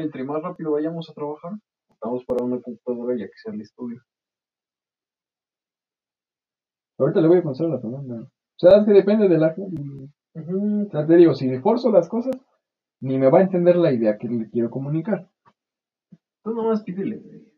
Entre 0.00 0.24
más 0.24 0.42
rápido 0.42 0.72
vayamos 0.72 1.08
a 1.10 1.14
trabajar, 1.14 1.52
estamos 1.90 2.24
para 2.24 2.44
una 2.44 2.60
computadora 2.60 3.16
ya 3.16 3.26
que 3.26 3.36
sea 3.36 3.52
el 3.52 3.60
estudio. 3.60 4.00
Ahorita 6.98 7.20
le 7.20 7.28
voy 7.28 7.38
a 7.38 7.42
pasar 7.42 7.68
la 7.68 7.80
Fernanda. 7.80 8.22
O 8.22 8.58
sea, 8.58 8.78
es 8.78 8.86
que 8.86 8.92
depende 8.92 9.28
de 9.28 9.38
la 9.38 9.52
gente. 9.54 9.82
O 10.34 10.90
sea, 10.90 11.06
te 11.06 11.16
digo, 11.16 11.34
si 11.34 11.48
le 11.48 11.60
forzo 11.60 11.90
las 11.90 12.08
cosas, 12.08 12.36
ni 13.00 13.18
me 13.18 13.30
va 13.30 13.40
a 13.40 13.42
entender 13.42 13.76
la 13.76 13.92
idea 13.92 14.16
que 14.16 14.28
le 14.28 14.48
quiero 14.50 14.70
comunicar. 14.70 15.28
Tú 16.42 16.52
nomás 16.54 16.82
pídele. 16.82 17.43